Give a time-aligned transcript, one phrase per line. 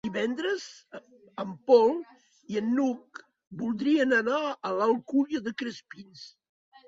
[0.07, 0.63] Divendres
[1.43, 1.91] en Pol
[2.55, 3.21] i n'Hug
[3.61, 6.25] voldrien anar a l'Alcúdia de Crespins.